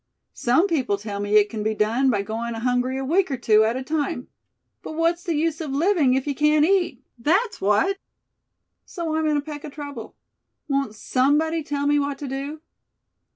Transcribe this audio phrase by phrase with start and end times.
[0.33, 3.63] Some people tell me it c'n be done by going hungry a week or two
[3.63, 4.29] at a time;
[4.81, 7.99] but what's the use of living if you can't eat, that's what?
[8.83, 10.15] So I'm in a peck of trouble.
[10.67, 12.61] Won't somebody tell me what to do?"